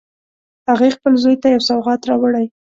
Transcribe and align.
هغې 0.69 0.89
خپل 0.97 1.13
زوی 1.23 1.35
ته 1.41 1.47
یو 1.53 1.61
سوغات 1.69 2.01
راوړی 2.09 2.45